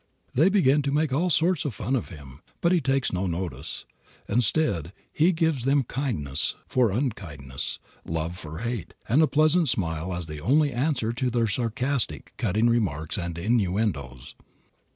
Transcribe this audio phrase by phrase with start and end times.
[0.33, 2.41] They begin to make all sorts of fun of him.
[2.59, 3.85] But he takes no notice.
[4.27, 10.25] Instead he gives them kindness for unkindness, love for hate, and a pleasant smile as
[10.25, 14.33] the only answer to their sarcastic, cutting remarks and innuendoes.